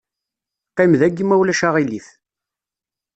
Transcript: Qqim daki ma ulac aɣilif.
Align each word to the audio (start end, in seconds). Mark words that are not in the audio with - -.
Qqim 0.69 0.91
daki 0.99 1.23
ma 1.25 1.35
ulac 1.41 1.61
aɣilif. 1.67 2.07